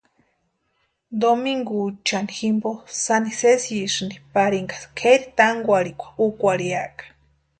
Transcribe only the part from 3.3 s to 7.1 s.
sésisïnti parika kʼeri tánkwarhikwa úkwarhiaka.